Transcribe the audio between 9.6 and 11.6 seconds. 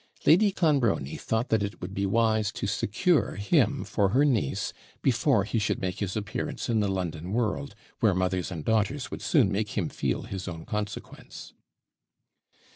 him feel his own consequence.